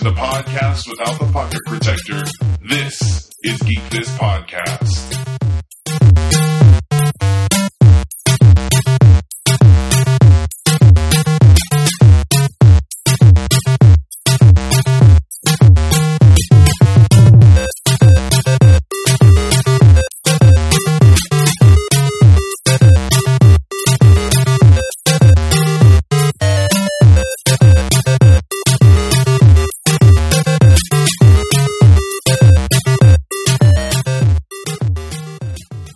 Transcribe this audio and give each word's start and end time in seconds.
to 0.00 0.04
the 0.04 0.16
podcast 0.16 0.88
without 0.88 1.18
the 1.18 1.30
pocket 1.30 1.60
protector. 1.66 2.24
This 2.62 3.30
is 3.42 3.60
Geek 3.62 3.80
This 3.90 4.08
Podcast. 4.16 4.29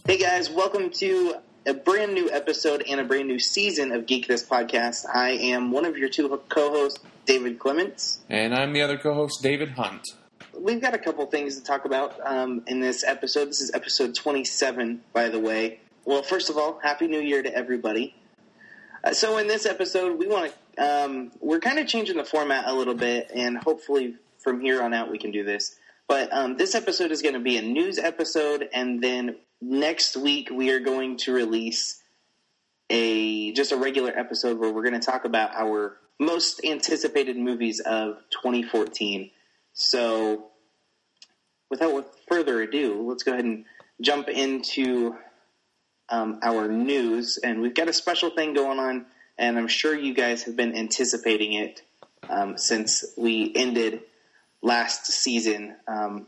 Hey 0.06 0.18
guys, 0.18 0.50
welcome 0.50 0.90
to 0.90 1.36
a 1.64 1.72
brand 1.72 2.12
new 2.12 2.30
episode 2.30 2.84
and 2.86 3.00
a 3.00 3.04
brand 3.04 3.26
new 3.26 3.38
season 3.38 3.90
of 3.90 4.04
Geek 4.04 4.28
This 4.28 4.44
Podcast. 4.44 5.06
I 5.10 5.30
am 5.30 5.70
one 5.70 5.86
of 5.86 5.96
your 5.96 6.10
two 6.10 6.28
co-hosts, 6.50 7.00
David 7.24 7.58
Clements. 7.58 8.20
And 8.28 8.54
I'm 8.54 8.74
the 8.74 8.82
other 8.82 8.98
co 8.98 9.14
host, 9.14 9.42
David 9.42 9.70
Hunt. 9.70 10.06
We've 10.52 10.78
got 10.78 10.92
a 10.92 10.98
couple 10.98 11.24
things 11.24 11.56
to 11.56 11.64
talk 11.64 11.86
about 11.86 12.20
um, 12.22 12.64
in 12.66 12.80
this 12.80 13.02
episode. 13.02 13.48
This 13.48 13.62
is 13.62 13.70
episode 13.72 14.14
27, 14.14 15.00
by 15.14 15.30
the 15.30 15.40
way. 15.40 15.80
Well, 16.04 16.22
first 16.22 16.50
of 16.50 16.58
all, 16.58 16.78
Happy 16.82 17.06
New 17.06 17.22
Year 17.22 17.42
to 17.42 17.56
everybody. 17.56 18.14
Uh, 19.02 19.14
so 19.14 19.38
in 19.38 19.46
this 19.46 19.64
episode, 19.64 20.18
we 20.18 20.26
want 20.26 20.52
to 20.76 21.04
um, 21.06 21.32
we're 21.40 21.60
kind 21.60 21.78
of 21.78 21.86
changing 21.86 22.18
the 22.18 22.24
format 22.24 22.68
a 22.68 22.74
little 22.74 22.94
bit, 22.94 23.30
and 23.34 23.56
hopefully 23.56 24.16
from 24.42 24.60
here 24.60 24.82
on 24.82 24.92
out 24.92 25.10
we 25.10 25.16
can 25.16 25.30
do 25.30 25.44
this. 25.44 25.76
But 26.06 26.30
um, 26.30 26.58
this 26.58 26.74
episode 26.74 27.10
is 27.10 27.22
going 27.22 27.34
to 27.34 27.40
be 27.40 27.56
a 27.56 27.62
news 27.62 27.98
episode, 27.98 28.68
and 28.74 29.02
then 29.02 29.36
next 29.64 30.16
week 30.16 30.50
we 30.50 30.70
are 30.70 30.80
going 30.80 31.16
to 31.16 31.32
release 31.32 32.02
a 32.90 33.52
just 33.52 33.72
a 33.72 33.76
regular 33.76 34.10
episode 34.16 34.58
where 34.58 34.70
we're 34.70 34.82
going 34.82 35.00
to 35.00 35.04
talk 35.04 35.24
about 35.24 35.54
our 35.54 35.96
most 36.20 36.64
anticipated 36.64 37.36
movies 37.36 37.80
of 37.80 38.18
2014. 38.30 39.30
So, 39.72 40.46
without 41.70 42.06
further 42.28 42.62
ado, 42.62 43.08
let's 43.08 43.22
go 43.22 43.32
ahead 43.32 43.44
and 43.44 43.64
jump 44.00 44.28
into 44.28 45.16
um, 46.08 46.38
our 46.42 46.68
news. 46.68 47.38
And 47.38 47.60
we've 47.60 47.74
got 47.74 47.88
a 47.88 47.92
special 47.92 48.30
thing 48.30 48.52
going 48.52 48.78
on, 48.78 49.06
and 49.38 49.58
I'm 49.58 49.66
sure 49.66 49.98
you 49.98 50.14
guys 50.14 50.44
have 50.44 50.56
been 50.56 50.76
anticipating 50.76 51.54
it 51.54 51.82
um, 52.28 52.58
since 52.58 53.04
we 53.16 53.52
ended 53.56 54.02
last 54.62 55.06
season. 55.06 55.74
Um, 55.88 56.26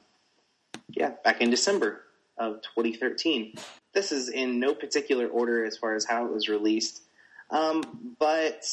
yeah, 0.89 1.13
back 1.23 1.41
in 1.41 1.51
December 1.51 2.01
of 2.39 2.63
2013. 2.75 3.55
This 3.93 4.13
is 4.13 4.29
in 4.29 4.61
no 4.61 4.75
particular 4.75 5.27
order 5.27 5.65
as 5.65 5.79
far 5.79 5.95
as 5.95 6.05
how 6.05 6.27
it 6.27 6.33
was 6.33 6.49
released, 6.49 7.03
um, 7.51 8.15
but 8.19 8.67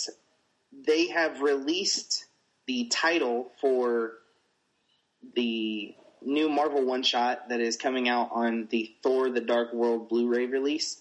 they 0.86 1.08
have 1.08 1.42
released 1.42 2.26
the 2.68 2.86
title 2.86 3.52
for 3.62 4.14
the 5.36 5.96
new 6.22 6.50
Marvel 6.50 6.86
one 6.86 7.04
shot 7.04 7.50
that 7.50 7.60
is 7.60 7.78
coming 7.78 8.10
out 8.10 8.30
on 8.32 8.68
the 8.70 8.94
Thor: 9.02 9.30
The 9.30 9.42
Dark 9.42 9.74
World 9.74 10.10
Blu-ray 10.10 10.48
release, 10.48 11.00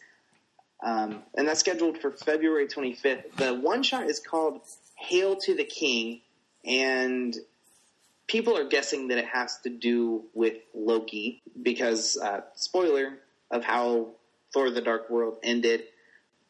um, 0.82 1.22
and 1.34 1.48
that's 1.48 1.60
scheduled 1.60 1.98
for 1.98 2.10
February 2.10 2.66
25th. 2.66 3.36
The 3.36 3.54
one 3.54 3.82
shot 3.82 4.08
is 4.08 4.20
called 4.20 4.60
"Hail 4.96 5.36
to 5.36 5.54
the 5.54 5.64
King," 5.64 6.20
and 6.64 7.36
people 8.26 8.56
are 8.56 8.68
guessing 8.68 9.08
that 9.08 9.18
it 9.18 9.26
has 9.26 9.58
to 9.60 9.70
do 9.70 10.24
with 10.34 10.54
Loki 10.74 11.42
because 11.60 12.16
uh, 12.16 12.42
spoiler 12.54 13.18
of 13.50 13.64
how 13.64 14.08
Thor: 14.52 14.70
The 14.70 14.80
Dark 14.80 15.10
World 15.10 15.38
ended. 15.42 15.84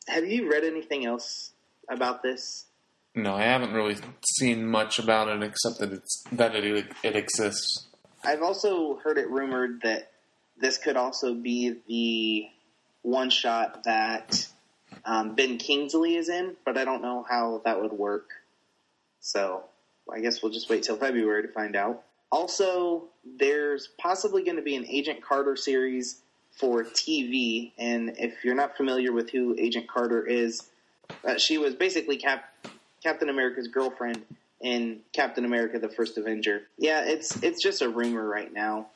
Have 0.08 0.26
you 0.26 0.50
read 0.50 0.64
anything 0.64 1.06
else 1.06 1.52
about 1.88 2.22
this? 2.22 2.66
No, 3.14 3.34
I 3.34 3.42
haven't 3.42 3.72
really 3.72 3.96
seen 4.26 4.66
much 4.66 4.98
about 4.98 5.28
it 5.28 5.42
except 5.42 5.78
that 5.78 5.92
it's 5.92 6.24
that 6.32 6.54
it 6.54 6.86
it 7.02 7.16
exists. 7.16 7.86
I've 8.24 8.42
also 8.42 8.96
heard 8.96 9.18
it 9.18 9.28
rumored 9.28 9.82
that 9.82 10.12
this 10.58 10.78
could 10.78 10.96
also 10.96 11.34
be 11.34 11.76
the 11.88 12.48
one 13.02 13.30
shot 13.30 13.84
that 13.84 14.46
um, 15.04 15.34
Ben 15.34 15.58
Kingsley 15.58 16.14
is 16.14 16.28
in, 16.28 16.56
but 16.64 16.78
I 16.78 16.84
don't 16.84 17.02
know 17.02 17.24
how 17.28 17.62
that 17.64 17.82
would 17.82 17.92
work. 17.92 18.28
So 19.20 19.64
I 20.10 20.20
guess 20.20 20.42
we'll 20.42 20.52
just 20.52 20.68
wait 20.68 20.82
till 20.82 20.96
February 20.96 21.42
to 21.42 21.48
find 21.48 21.76
out. 21.76 22.04
Also, 22.30 23.04
there's 23.38 23.88
possibly 23.98 24.42
going 24.42 24.56
to 24.56 24.62
be 24.62 24.76
an 24.76 24.86
Agent 24.86 25.22
Carter 25.22 25.56
series 25.56 26.20
for 26.50 26.84
TV, 26.84 27.72
and 27.78 28.14
if 28.18 28.44
you're 28.44 28.54
not 28.54 28.76
familiar 28.76 29.12
with 29.12 29.30
who 29.30 29.56
Agent 29.58 29.88
Carter 29.88 30.26
is, 30.26 30.68
uh, 31.26 31.38
she 31.38 31.58
was 31.58 31.74
basically 31.74 32.16
Cap- 32.16 32.52
Captain 33.02 33.28
America's 33.28 33.68
girlfriend 33.68 34.22
in 34.60 35.00
Captain 35.12 35.44
America: 35.44 35.78
The 35.78 35.88
First 35.88 36.18
Avenger. 36.18 36.62
Yeah, 36.78 37.04
it's 37.04 37.42
it's 37.42 37.62
just 37.62 37.82
a 37.82 37.88
rumor 37.88 38.26
right 38.26 38.52
now. 38.52 38.86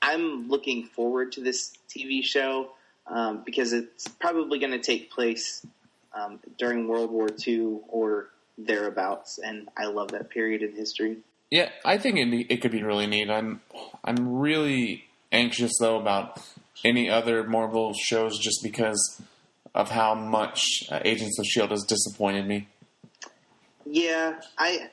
I'm 0.00 0.48
looking 0.48 0.84
forward 0.84 1.32
to 1.32 1.40
this 1.40 1.76
TV 1.88 2.22
show 2.22 2.70
um, 3.06 3.42
because 3.44 3.72
it's 3.72 4.06
probably 4.08 4.58
going 4.58 4.72
to 4.72 4.78
take 4.78 5.10
place 5.10 5.66
um, 6.14 6.38
during 6.58 6.88
World 6.88 7.10
War 7.10 7.28
II 7.46 7.78
or 7.88 8.28
thereabouts, 8.58 9.38
and 9.38 9.68
I 9.76 9.86
love 9.86 10.12
that 10.12 10.30
period 10.30 10.62
in 10.62 10.74
history. 10.74 11.18
Yeah, 11.50 11.70
I 11.84 11.98
think 11.98 12.18
it 12.18 12.46
it 12.52 12.56
could 12.62 12.72
be 12.72 12.82
really 12.82 13.06
neat. 13.06 13.30
I'm 13.30 13.60
I'm 14.04 14.38
really 14.38 15.04
anxious 15.32 15.72
though 15.80 15.98
about 15.98 16.40
any 16.84 17.08
other 17.10 17.44
Marvel 17.44 17.92
shows 17.94 18.38
just 18.38 18.62
because 18.62 19.20
of 19.74 19.90
how 19.90 20.14
much 20.14 20.84
uh, 20.90 21.00
Agents 21.04 21.38
of 21.38 21.44
Shield 21.44 21.70
has 21.70 21.84
disappointed 21.84 22.46
me. 22.46 22.68
Yeah, 23.84 24.40
I, 24.58 24.88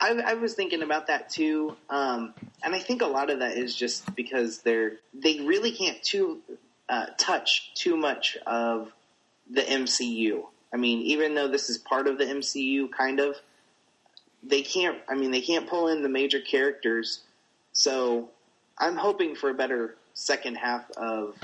I, 0.00 0.10
I 0.26 0.34
was 0.34 0.54
thinking 0.54 0.82
about 0.82 1.06
that 1.06 1.28
too, 1.28 1.76
um, 1.90 2.34
and 2.64 2.74
I 2.74 2.80
think 2.80 3.02
a 3.02 3.06
lot 3.06 3.30
of 3.30 3.38
that 3.40 3.56
is 3.56 3.74
just 3.74 4.14
because 4.16 4.62
they're 4.62 4.94
they 5.14 5.40
really 5.40 5.70
can't 5.70 6.02
too 6.02 6.40
uh, 6.88 7.06
touch 7.18 7.72
too 7.74 7.96
much 7.96 8.36
of 8.46 8.90
the 9.50 9.60
MCU. 9.60 10.44
I 10.72 10.76
mean, 10.76 11.02
even 11.02 11.34
though 11.34 11.48
this 11.48 11.68
is 11.68 11.78
part 11.78 12.06
of 12.06 12.18
the 12.18 12.24
MCU, 12.24 12.90
kind 12.90 13.20
of, 13.20 13.36
they 14.42 14.62
can't. 14.62 14.98
I 15.08 15.14
mean, 15.14 15.30
they 15.30 15.40
can't 15.40 15.68
pull 15.68 15.88
in 15.88 16.02
the 16.02 16.08
major 16.08 16.40
characters. 16.40 17.20
So, 17.72 18.30
I'm 18.78 18.96
hoping 18.96 19.34
for 19.34 19.50
a 19.50 19.54
better 19.54 19.96
second 20.14 20.56
half 20.56 20.90
of 20.92 21.36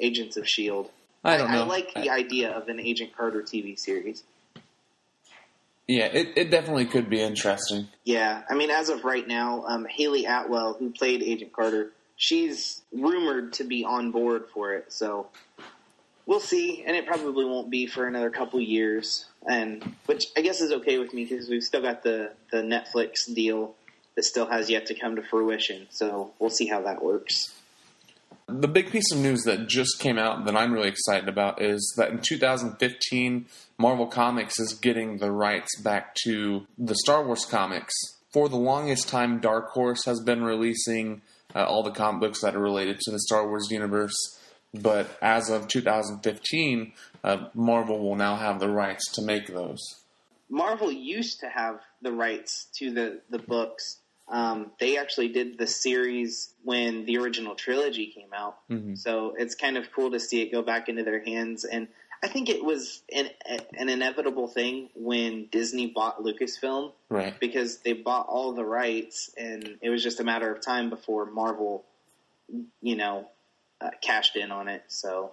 Agents 0.00 0.36
of 0.36 0.48
Shield. 0.48 0.90
I 1.24 1.36
don't 1.36 1.52
know. 1.52 1.62
I 1.62 1.66
like 1.66 1.94
the 1.94 2.10
I- 2.10 2.16
idea 2.16 2.50
of 2.50 2.68
an 2.68 2.80
Agent 2.80 3.16
Carter 3.16 3.42
TV 3.42 3.78
series. 3.78 4.22
Yeah, 5.88 6.06
it, 6.06 6.32
it 6.36 6.50
definitely 6.50 6.86
could 6.86 7.10
be 7.10 7.20
interesting. 7.20 7.88
Yeah, 8.04 8.42
I 8.48 8.54
mean, 8.54 8.70
as 8.70 8.88
of 8.88 9.04
right 9.04 9.26
now, 9.26 9.64
um, 9.66 9.84
Hayley 9.84 10.26
Atwell, 10.26 10.74
who 10.74 10.90
played 10.90 11.22
Agent 11.22 11.52
Carter, 11.52 11.90
she's 12.16 12.80
rumored 12.92 13.52
to 13.54 13.64
be 13.64 13.84
on 13.84 14.10
board 14.12 14.44
for 14.54 14.74
it. 14.74 14.92
So 14.92 15.26
we'll 16.26 16.40
see, 16.40 16.82
and 16.86 16.96
it 16.96 17.06
probably 17.06 17.44
won't 17.44 17.70
be 17.70 17.86
for 17.86 18.06
another 18.06 18.30
couple 18.30 18.60
years, 18.60 19.26
and 19.48 19.94
which 20.06 20.26
I 20.36 20.40
guess 20.40 20.60
is 20.60 20.72
okay 20.72 20.98
with 20.98 21.12
me 21.14 21.24
because 21.24 21.48
we've 21.48 21.62
still 21.62 21.82
got 21.82 22.02
the 22.02 22.32
the 22.50 22.58
Netflix 22.58 23.32
deal 23.32 23.74
that 24.14 24.24
still 24.24 24.46
has 24.46 24.68
yet 24.68 24.86
to 24.86 24.94
come 24.94 25.16
to 25.16 25.22
fruition. 25.22 25.86
So 25.90 26.32
we'll 26.38 26.50
see 26.50 26.66
how 26.66 26.82
that 26.82 27.02
works. 27.02 27.52
The 28.48 28.68
big 28.68 28.90
piece 28.90 29.10
of 29.12 29.18
news 29.18 29.44
that 29.44 29.68
just 29.68 29.98
came 29.98 30.18
out 30.18 30.44
that 30.44 30.56
I'm 30.56 30.72
really 30.72 30.88
excited 30.88 31.28
about 31.28 31.62
is 31.62 31.94
that 31.96 32.10
in 32.10 32.18
2015, 32.18 33.46
Marvel 33.78 34.06
Comics 34.06 34.58
is 34.58 34.74
getting 34.74 35.18
the 35.18 35.30
rights 35.30 35.80
back 35.80 36.14
to 36.24 36.66
the 36.76 36.94
Star 36.96 37.24
Wars 37.24 37.46
comics. 37.46 37.94
For 38.30 38.48
the 38.48 38.56
longest 38.56 39.08
time, 39.08 39.40
Dark 39.40 39.70
Horse 39.70 40.04
has 40.04 40.20
been 40.20 40.42
releasing 40.42 41.22
uh, 41.54 41.64
all 41.64 41.82
the 41.82 41.90
comic 41.90 42.20
books 42.20 42.40
that 42.42 42.54
are 42.54 42.60
related 42.60 42.98
to 43.00 43.10
the 43.10 43.20
Star 43.20 43.46
Wars 43.46 43.68
universe. 43.70 44.14
But 44.74 45.18
as 45.20 45.50
of 45.50 45.68
2015, 45.68 46.92
uh, 47.24 47.48
Marvel 47.54 47.98
will 47.98 48.16
now 48.16 48.36
have 48.36 48.58
the 48.58 48.68
rights 48.70 49.10
to 49.12 49.22
make 49.22 49.46
those. 49.48 49.80
Marvel 50.48 50.90
used 50.90 51.40
to 51.40 51.48
have 51.48 51.80
the 52.02 52.12
rights 52.12 52.66
to 52.78 52.90
the 52.92 53.20
the 53.30 53.38
books. 53.38 53.98
Um, 54.28 54.70
they 54.80 54.96
actually 54.98 55.28
did 55.28 55.58
the 55.58 55.66
series 55.66 56.54
when 56.62 57.04
the 57.04 57.18
original 57.18 57.54
trilogy 57.54 58.06
came 58.06 58.32
out, 58.32 58.56
Mhm. 58.70 58.96
so 58.96 59.34
it's 59.38 59.54
kind 59.54 59.76
of 59.76 59.90
cool 59.92 60.10
to 60.12 60.20
see 60.20 60.40
it 60.42 60.50
go 60.52 60.62
back 60.62 60.88
into 60.88 61.02
their 61.02 61.22
hands. 61.22 61.64
And 61.64 61.88
I 62.22 62.28
think 62.28 62.48
it 62.48 62.64
was 62.64 63.02
an, 63.14 63.28
an 63.76 63.88
inevitable 63.88 64.46
thing 64.46 64.88
when 64.94 65.46
Disney 65.46 65.88
bought 65.88 66.22
Lucasfilm 66.22 66.92
Right. 67.10 67.38
because 67.40 67.78
they 67.78 67.92
bought 67.94 68.26
all 68.28 68.52
the 68.52 68.64
rights, 68.64 69.30
and 69.36 69.76
it 69.82 69.90
was 69.90 70.02
just 70.02 70.20
a 70.20 70.24
matter 70.24 70.50
of 70.54 70.62
time 70.62 70.88
before 70.88 71.26
Marvel, 71.26 71.84
you 72.80 72.94
know, 72.96 73.28
uh, 73.82 73.90
cashed 74.00 74.36
in 74.36 74.50
on 74.50 74.68
it. 74.68 74.84
So 74.88 75.32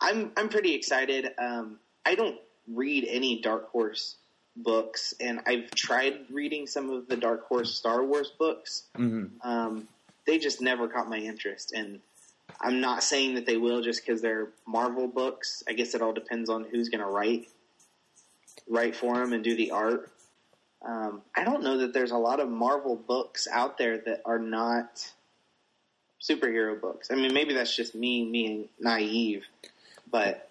I'm 0.00 0.32
I'm 0.36 0.48
pretty 0.48 0.74
excited. 0.74 1.28
Um, 1.38 1.78
I 2.04 2.14
don't 2.14 2.38
read 2.68 3.06
any 3.08 3.40
Dark 3.40 3.70
Horse 3.70 4.16
books, 4.56 5.14
and 5.20 5.40
I've 5.46 5.70
tried 5.72 6.26
reading 6.30 6.66
some 6.66 6.90
of 6.90 7.08
the 7.08 7.16
Dark 7.16 7.46
Horse 7.46 7.74
Star 7.74 8.04
Wars 8.04 8.32
books. 8.38 8.84
hmm 8.96 9.26
Um, 9.42 9.88
they 10.26 10.38
just 10.38 10.60
never 10.60 10.88
caught 10.88 11.08
my 11.08 11.18
interest, 11.18 11.72
and 11.72 12.00
I'm 12.60 12.80
not 12.80 13.02
saying 13.02 13.34
that 13.34 13.46
they 13.46 13.56
will 13.56 13.82
just 13.82 14.04
because 14.04 14.22
they're 14.22 14.48
Marvel 14.66 15.06
books. 15.06 15.62
I 15.68 15.72
guess 15.74 15.94
it 15.94 16.02
all 16.02 16.12
depends 16.12 16.48
on 16.48 16.64
who's 16.64 16.88
going 16.88 17.02
to 17.02 17.10
write 17.10 17.48
write 18.68 18.96
for 18.96 19.16
them 19.16 19.32
and 19.32 19.44
do 19.44 19.54
the 19.56 19.72
art. 19.72 20.10
Um, 20.86 21.22
I 21.36 21.44
don't 21.44 21.62
know 21.62 21.78
that 21.78 21.92
there's 21.92 22.10
a 22.10 22.16
lot 22.18 22.40
of 22.40 22.48
Marvel 22.48 22.96
books 22.96 23.48
out 23.50 23.78
there 23.78 23.98
that 23.98 24.22
are 24.24 24.38
not 24.38 25.10
superhero 26.28 26.80
books. 26.80 27.10
I 27.10 27.14
mean, 27.16 27.34
maybe 27.34 27.52
that's 27.54 27.74
just 27.74 27.94
me 27.94 28.30
being 28.30 28.68
naive, 28.80 29.44
but 30.10 30.48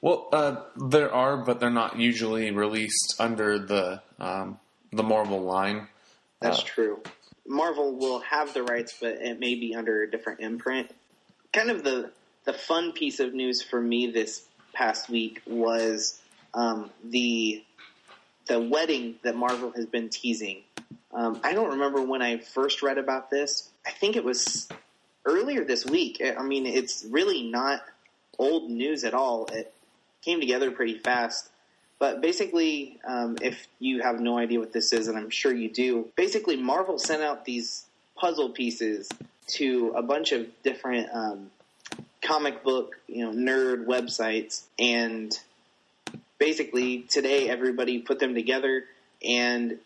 Well, 0.00 0.28
uh, 0.32 0.62
there 0.76 1.12
are, 1.12 1.36
but 1.36 1.60
they're 1.60 1.68
not 1.70 1.98
usually 1.98 2.50
released 2.50 3.16
under 3.18 3.58
the 3.58 4.00
um, 4.18 4.58
the 4.92 5.02
Marvel 5.02 5.40
line. 5.42 5.88
That's 6.40 6.60
Uh, 6.60 6.64
true. 6.64 7.02
Marvel 7.46 7.96
will 7.96 8.20
have 8.20 8.54
the 8.54 8.62
rights, 8.62 8.94
but 9.00 9.14
it 9.20 9.38
may 9.40 9.54
be 9.56 9.74
under 9.74 10.02
a 10.02 10.10
different 10.10 10.40
imprint. 10.40 10.90
Kind 11.52 11.70
of 11.70 11.84
the 11.84 12.10
the 12.44 12.52
fun 12.54 12.92
piece 12.92 13.20
of 13.20 13.34
news 13.34 13.62
for 13.62 13.80
me 13.80 14.10
this 14.10 14.46
past 14.72 15.10
week 15.10 15.42
was 15.46 16.18
um, 16.54 16.90
the 17.04 17.62
the 18.46 18.58
wedding 18.58 19.16
that 19.22 19.36
Marvel 19.36 19.70
has 19.72 19.84
been 19.86 20.08
teasing. 20.08 20.62
Um, 21.12 21.40
I 21.44 21.52
don't 21.52 21.70
remember 21.70 22.02
when 22.02 22.22
I 22.22 22.38
first 22.38 22.82
read 22.82 22.96
about 22.98 23.30
this. 23.30 23.68
I 23.86 23.90
think 23.90 24.16
it 24.16 24.24
was 24.24 24.68
earlier 25.24 25.64
this 25.64 25.84
week. 25.84 26.22
I 26.22 26.42
mean, 26.42 26.66
it's 26.66 27.04
really 27.08 27.42
not 27.42 27.82
old 28.38 28.70
news 28.70 29.04
at 29.04 29.14
all. 29.14 29.46
It 29.46 29.72
came 30.22 30.40
together 30.40 30.70
pretty 30.70 30.98
fast. 30.98 31.48
But 31.98 32.22
basically, 32.22 32.98
um, 33.06 33.36
if 33.42 33.68
you 33.78 34.00
have 34.00 34.20
no 34.20 34.38
idea 34.38 34.58
what 34.58 34.72
this 34.72 34.92
is, 34.92 35.08
and 35.08 35.18
I'm 35.18 35.28
sure 35.28 35.52
you 35.52 35.68
do, 35.68 36.08
basically 36.16 36.56
Marvel 36.56 36.98
sent 36.98 37.22
out 37.22 37.44
these 37.44 37.84
puzzle 38.16 38.50
pieces 38.50 39.08
to 39.48 39.92
a 39.94 40.02
bunch 40.02 40.32
of 40.32 40.46
different 40.62 41.08
um, 41.12 41.50
comic 42.22 42.64
book, 42.64 42.96
you 43.06 43.24
know, 43.24 43.32
nerd 43.32 43.84
websites, 43.84 44.62
and 44.78 45.38
basically 46.38 47.02
today 47.02 47.50
everybody 47.50 47.98
put 47.98 48.18
them 48.18 48.34
together, 48.34 48.84
and 49.22 49.78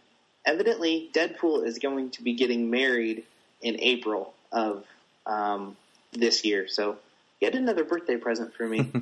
evidently 0.44 1.10
Deadpool 1.12 1.66
is 1.66 1.80
going 1.80 2.10
to 2.10 2.22
be 2.22 2.34
getting 2.34 2.70
married 2.70 3.24
in 3.60 3.80
April 3.80 4.34
of 4.52 4.84
um, 5.26 5.76
this 6.12 6.44
year. 6.44 6.66
So 6.68 6.98
yet 7.40 7.54
another 7.54 7.84
birthday 7.84 8.16
present 8.16 8.54
for 8.54 8.66
me. 8.66 8.90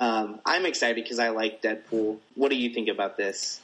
Um, 0.00 0.40
I'm 0.46 0.64
excited 0.64 0.96
because 1.04 1.18
I 1.18 1.28
like 1.28 1.60
Deadpool. 1.60 2.18
What 2.34 2.50
do 2.50 2.56
you 2.56 2.72
think 2.72 2.88
about 2.88 3.18
this? 3.18 3.60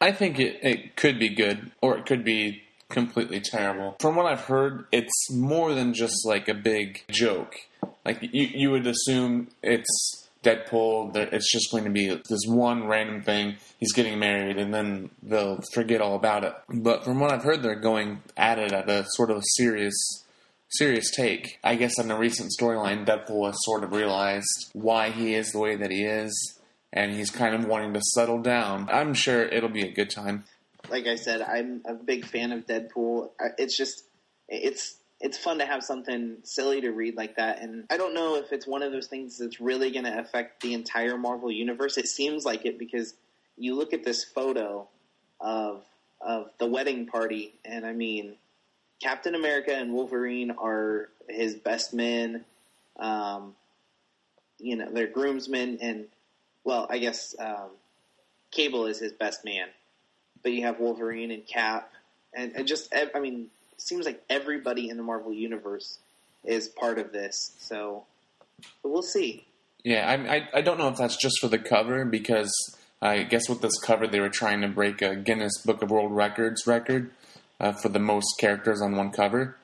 I 0.00 0.12
think 0.12 0.38
it, 0.38 0.60
it 0.62 0.96
could 0.96 1.18
be 1.18 1.28
good, 1.28 1.72
or 1.82 1.98
it 1.98 2.06
could 2.06 2.24
be 2.24 2.62
completely 2.88 3.40
terrible. 3.40 3.96
From 4.00 4.14
what 4.14 4.26
I've 4.26 4.42
heard, 4.42 4.86
it's 4.92 5.30
more 5.32 5.74
than 5.74 5.92
just 5.92 6.24
like 6.24 6.48
a 6.48 6.54
big 6.54 7.02
joke. 7.10 7.56
Like 8.04 8.22
you, 8.22 8.44
you 8.54 8.70
would 8.70 8.86
assume 8.86 9.48
it's 9.62 10.28
Deadpool. 10.44 11.14
That 11.14 11.32
it's 11.32 11.50
just 11.50 11.72
going 11.72 11.84
to 11.84 11.90
be 11.90 12.14
this 12.28 12.44
one 12.46 12.86
random 12.86 13.22
thing. 13.22 13.56
He's 13.80 13.92
getting 13.92 14.20
married, 14.20 14.58
and 14.58 14.72
then 14.72 15.10
they'll 15.20 15.60
forget 15.72 16.00
all 16.00 16.14
about 16.14 16.44
it. 16.44 16.54
But 16.68 17.04
from 17.04 17.18
what 17.18 17.32
I've 17.32 17.42
heard, 17.42 17.62
they're 17.62 17.74
going 17.74 18.22
at 18.36 18.60
it 18.60 18.72
at 18.72 18.88
a 18.88 19.04
sort 19.14 19.32
of 19.32 19.42
serious 19.56 20.22
serious 20.68 21.10
take. 21.10 21.58
I 21.62 21.76
guess 21.76 21.98
in 21.98 22.10
a 22.10 22.16
recent 22.16 22.52
storyline, 22.58 23.06
Deadpool 23.06 23.46
has 23.46 23.56
sort 23.64 23.84
of 23.84 23.92
realized 23.92 24.70
why 24.72 25.10
he 25.10 25.34
is 25.34 25.52
the 25.52 25.58
way 25.58 25.76
that 25.76 25.90
he 25.90 26.04
is, 26.04 26.58
and 26.92 27.12
he's 27.12 27.30
kind 27.30 27.54
of 27.54 27.66
wanting 27.66 27.94
to 27.94 28.00
settle 28.14 28.40
down. 28.40 28.88
I'm 28.90 29.14
sure 29.14 29.42
it'll 29.42 29.68
be 29.68 29.86
a 29.86 29.92
good 29.92 30.10
time. 30.10 30.44
Like 30.90 31.06
I 31.06 31.16
said, 31.16 31.42
I'm 31.42 31.82
a 31.84 31.94
big 31.94 32.24
fan 32.24 32.52
of 32.52 32.66
Deadpool. 32.66 33.30
It's 33.58 33.76
just 33.76 34.04
it's 34.48 34.96
it's 35.20 35.38
fun 35.38 35.58
to 35.58 35.66
have 35.66 35.82
something 35.82 36.36
silly 36.44 36.82
to 36.82 36.90
read 36.90 37.16
like 37.16 37.36
that, 37.36 37.60
and 37.60 37.84
I 37.90 37.96
don't 37.96 38.14
know 38.14 38.36
if 38.36 38.52
it's 38.52 38.66
one 38.66 38.82
of 38.82 38.92
those 38.92 39.06
things 39.06 39.38
that's 39.38 39.60
really 39.60 39.90
going 39.90 40.04
to 40.04 40.18
affect 40.18 40.62
the 40.62 40.74
entire 40.74 41.16
Marvel 41.16 41.50
universe. 41.50 41.96
It 41.96 42.06
seems 42.06 42.44
like 42.44 42.66
it 42.66 42.78
because 42.78 43.14
you 43.56 43.74
look 43.74 43.92
at 43.92 44.04
this 44.04 44.24
photo 44.24 44.88
of 45.40 45.84
of 46.20 46.50
the 46.58 46.66
wedding 46.66 47.06
party, 47.06 47.54
and 47.64 47.84
I 47.84 47.92
mean, 47.92 48.36
Captain 49.02 49.34
America 49.34 49.74
and 49.74 49.92
Wolverine 49.92 50.52
are 50.52 51.08
his 51.28 51.54
best 51.54 51.92
men. 51.92 52.44
Um, 52.98 53.54
you 54.58 54.76
know, 54.76 54.88
they're 54.90 55.06
groomsmen, 55.06 55.78
and 55.82 56.06
well, 56.64 56.86
I 56.88 56.98
guess 56.98 57.34
um, 57.38 57.68
Cable 58.50 58.86
is 58.86 58.98
his 58.98 59.12
best 59.12 59.44
man, 59.44 59.68
but 60.42 60.52
you 60.52 60.62
have 60.62 60.80
Wolverine 60.80 61.30
and 61.30 61.46
Cap, 61.46 61.92
and, 62.34 62.52
and 62.56 62.66
just 62.66 62.94
I 63.14 63.20
mean, 63.20 63.48
it 63.72 63.82
seems 63.82 64.06
like 64.06 64.22
everybody 64.30 64.88
in 64.88 64.96
the 64.96 65.02
Marvel 65.02 65.32
universe 65.32 65.98
is 66.44 66.68
part 66.68 66.98
of 66.98 67.12
this. 67.12 67.52
So, 67.58 68.04
but 68.82 68.90
we'll 68.90 69.02
see. 69.02 69.46
Yeah, 69.84 70.08
I, 70.08 70.36
I 70.36 70.48
I 70.54 70.60
don't 70.62 70.78
know 70.78 70.88
if 70.88 70.96
that's 70.96 71.16
just 71.16 71.38
for 71.38 71.48
the 71.48 71.58
cover 71.58 72.06
because 72.06 72.52
I 73.02 73.24
guess 73.24 73.48
with 73.48 73.60
this 73.60 73.78
cover 73.78 74.06
they 74.06 74.20
were 74.20 74.30
trying 74.30 74.62
to 74.62 74.68
break 74.68 75.02
a 75.02 75.14
Guinness 75.14 75.58
Book 75.58 75.82
of 75.82 75.90
World 75.90 76.12
Records 76.12 76.66
record 76.66 77.10
uh, 77.60 77.72
for 77.72 77.88
the 77.88 77.98
most 77.98 78.34
characters 78.38 78.80
on 78.82 78.96
one 78.96 79.10
cover. 79.10 79.56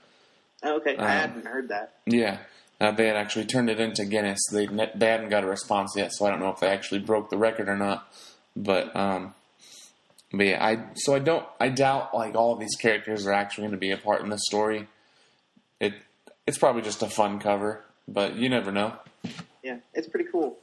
Oh, 0.63 0.77
okay, 0.77 0.97
I 0.97 1.03
Um, 1.03 1.09
hadn't 1.09 1.47
heard 1.47 1.69
that. 1.69 1.95
Yeah, 2.07 2.39
uh, 2.81 2.91
they 2.93 3.07
had 3.09 3.17
actually 3.17 3.47
turned 3.47 3.69
it 3.71 3.81
into 3.81 4.05
Guinness. 4.05 4.41
They 4.53 4.67
ne- 4.67 4.93
they 4.95 5.07
hadn't 5.09 5.29
got 5.31 5.45
a 5.45 5.47
response 5.49 5.95
yet, 5.97 6.13
so 6.13 6.27
I 6.27 6.31
don't 6.31 6.41
know 6.41 6.51
if 6.51 6.61
they 6.61 6.69
actually 6.69 7.01
broke 7.01 7.31
the 7.31 7.37
record 7.39 7.69
or 7.69 7.77
not. 7.77 8.13
But 8.55 8.95
um, 8.95 9.35
but 10.33 10.47
yeah, 10.47 10.65
I 10.65 10.85
so 10.95 11.15
I 11.15 11.19
don't 11.19 11.47
I 11.59 11.69
doubt 11.69 12.15
like 12.15 12.35
all 12.35 12.53
of 12.53 12.61
these 12.61 12.77
characters 12.81 13.27
are 13.27 13.33
actually 13.33 13.63
going 13.63 13.73
to 13.73 13.79
be 13.79 13.91
a 13.91 13.97
part 13.97 14.21
in 14.23 14.31
the 14.31 14.39
story. 14.39 14.89
It 15.81 15.95
it's 16.47 16.59
probably 16.59 16.83
just 16.83 17.03
a 17.03 17.09
fun 17.09 17.39
cover, 17.41 17.83
but 18.07 18.37
you 18.37 18.49
never 18.49 18.71
know. 18.73 18.95
Yeah, 19.63 19.77
it's 19.95 20.09
pretty 20.09 20.29
cool. 20.31 20.59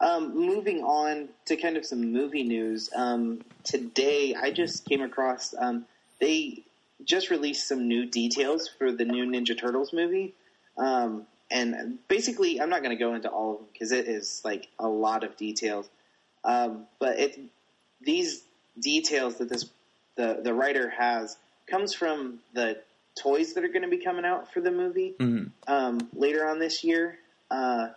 Um, 0.00 0.34
moving 0.34 0.82
on 0.82 1.28
to 1.46 1.56
kind 1.56 1.76
of 1.76 1.86
some 1.86 2.12
movie 2.12 2.42
news. 2.42 2.90
Um, 2.94 3.42
today, 3.62 4.34
I 4.34 4.50
just 4.50 4.84
came 4.88 5.00
across 5.00 5.54
um, 5.58 5.84
they 6.22 6.62
just 7.04 7.30
released 7.30 7.66
some 7.66 7.88
new 7.88 8.06
details 8.06 8.70
for 8.78 8.92
the 8.92 9.04
new 9.04 9.26
Ninja 9.26 9.58
Turtles 9.58 9.92
movie. 9.92 10.34
Um, 10.78 11.26
and 11.50 11.98
basically, 12.08 12.60
I'm 12.60 12.70
not 12.70 12.82
going 12.82 12.96
to 12.96 13.04
go 13.04 13.14
into 13.14 13.28
all 13.28 13.54
of 13.54 13.58
them 13.58 13.66
because 13.72 13.90
it 13.92 14.06
is 14.06 14.40
like 14.44 14.68
a 14.78 14.86
lot 14.86 15.24
of 15.24 15.36
details. 15.36 15.90
Um, 16.44 16.86
but 16.98 17.18
it 17.18 17.38
these 18.00 18.42
details 18.80 19.36
that 19.36 19.48
this 19.48 19.68
the 20.14 20.40
the 20.42 20.54
writer 20.54 20.88
has 20.90 21.36
comes 21.66 21.92
from 21.92 22.38
the 22.54 22.80
toys 23.20 23.52
that 23.54 23.64
are 23.64 23.68
going 23.68 23.82
to 23.82 23.88
be 23.88 23.98
coming 23.98 24.24
out 24.24 24.52
for 24.52 24.60
the 24.60 24.70
movie 24.70 25.14
Mhm. 25.18 25.50
um, 25.66 26.08
later 26.14 26.48
on 26.48 26.58
this 26.58 26.82
year. 26.84 27.18
Uh, 27.50 27.88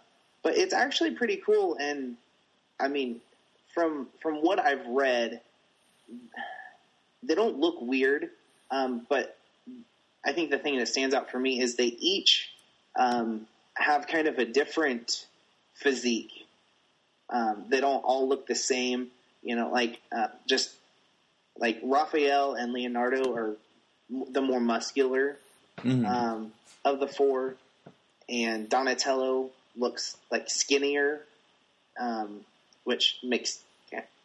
but 0.43 0.57
it's 0.57 0.73
actually 0.73 1.11
pretty 1.11 1.37
cool, 1.37 1.77
and 1.79 2.17
I 2.79 2.87
mean, 2.87 3.21
from 3.73 4.09
from 4.21 4.41
what 4.41 4.59
I've 4.59 4.85
read, 4.87 5.41
they 7.27 7.35
don't 7.35 7.59
look 7.59 7.81
weird. 7.81 8.29
Um, 8.71 9.05
but 9.09 9.37
I 10.25 10.33
think 10.33 10.49
the 10.49 10.57
thing 10.57 10.77
that 10.79 10.87
stands 10.87 11.13
out 11.13 11.29
for 11.31 11.39
me 11.39 11.59
is 11.59 11.75
they 11.75 11.85
each 11.85 12.49
um, 12.95 13.47
have 13.75 14.07
kind 14.07 14.27
of 14.27 14.39
a 14.39 14.45
different 14.45 15.25
physique. 15.75 16.31
Um, 17.29 17.65
they 17.69 17.81
don't 17.81 18.03
all 18.03 18.27
look 18.27 18.47
the 18.47 18.55
same. 18.55 19.07
You 19.43 19.55
know, 19.55 19.69
like 19.71 19.99
uh, 20.15 20.27
just 20.47 20.71
like 21.57 21.79
Raphael 21.83 22.53
and 22.55 22.73
Leonardo 22.73 23.33
are 23.35 23.55
the 24.09 24.41
more 24.41 24.59
muscular 24.59 25.37
Mhm. 25.77 26.05
um, 26.07 26.53
of 26.83 26.99
the 26.99 27.07
four, 27.07 27.55
and 28.29 28.69
Donatello 28.69 29.51
looks 29.75 30.15
like 30.31 30.49
skinnier, 30.49 31.21
um, 31.99 32.45
which 32.85 33.17
makes 33.23 33.59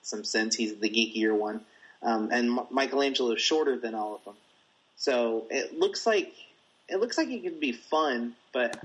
some 0.03 0.25
sense. 0.25 0.55
He's 0.57 0.77
the 0.77 0.89
geekier 0.89 1.37
one, 1.37 1.61
um, 2.03 2.31
and 2.33 2.59
M- 2.59 2.67
Michelangelo 2.71 3.33
is 3.33 3.41
shorter 3.41 3.79
than 3.79 3.95
all 3.95 4.15
of 4.15 4.25
them. 4.25 4.35
So 4.97 5.47
it 5.51 5.79
looks 5.79 6.07
like 6.07 6.35
it 6.89 7.01
looks 7.01 7.17
like 7.17 7.29
it 7.29 7.43
could 7.43 7.61
be 7.61 7.73
fun, 7.73 8.35
but 8.53 8.83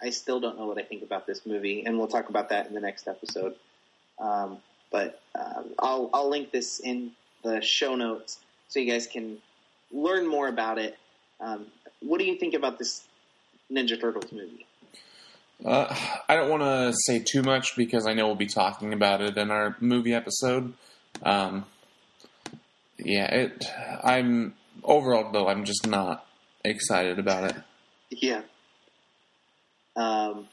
I 0.00 0.10
still 0.10 0.40
don't 0.40 0.58
know 0.58 0.66
what 0.66 0.78
I 0.78 0.82
think 0.82 1.02
about 1.02 1.26
this 1.26 1.44
movie, 1.44 1.84
and 1.84 1.98
we'll 1.98 2.08
talk 2.08 2.28
about 2.28 2.48
that 2.50 2.68
in 2.68 2.74
the 2.74 2.80
next 2.80 3.08
episode. 3.08 3.54
Um, 4.18 4.58
but 4.90 5.20
um, 5.34 5.66
I'll 5.78 6.10
I'll 6.12 6.28
link 6.28 6.50
this 6.50 6.80
in 6.80 7.12
the 7.42 7.60
show 7.60 7.94
notes 7.94 8.38
so 8.68 8.80
you 8.80 8.90
guys 8.90 9.06
can 9.06 9.38
learn 9.92 10.26
more 10.26 10.48
about 10.48 10.78
it. 10.78 10.96
Um, 11.40 11.66
what 12.00 12.18
do 12.18 12.24
you 12.24 12.36
think 12.36 12.54
about 12.54 12.78
this 12.78 13.02
Ninja 13.70 14.00
Turtles 14.00 14.32
movie? 14.32 14.66
Uh, 15.64 15.94
I 16.28 16.36
don't 16.36 16.48
want 16.48 16.62
to 16.62 16.94
say 17.06 17.18
too 17.18 17.42
much 17.42 17.76
because 17.76 18.06
I 18.06 18.14
know 18.14 18.26
we'll 18.26 18.34
be 18.34 18.46
talking 18.46 18.92
about 18.92 19.20
it 19.20 19.36
in 19.36 19.50
our 19.50 19.76
movie 19.80 20.14
episode. 20.14 20.72
Um, 21.22 21.66
yeah, 23.04 23.26
it. 23.34 23.64
I'm 24.02 24.54
overall 24.82 25.30
though. 25.32 25.48
I'm 25.48 25.64
just 25.64 25.86
not 25.86 26.26
excited 26.64 27.18
about 27.18 27.44
it. 27.50 27.56
Yeah. 28.10 28.42
Um, 29.96 30.48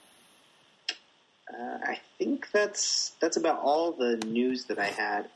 uh, 1.54 1.78
I 1.84 2.00
think 2.18 2.52
that's 2.52 3.14
that's 3.20 3.38
about 3.38 3.60
all 3.60 3.92
the 3.92 4.18
news 4.26 4.66
that 4.66 4.80
I 4.80 4.88
had. 4.88 5.30